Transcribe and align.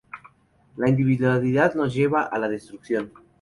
La 0.77 0.89
individualidad 0.89 1.75
nos 1.75 1.93
lleva 1.93 2.23
a 2.23 2.39
la 2.39 2.49
destrucción 2.49 3.13